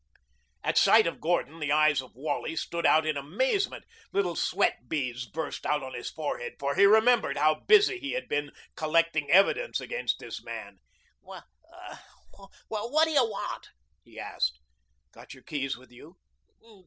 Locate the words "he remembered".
6.73-7.37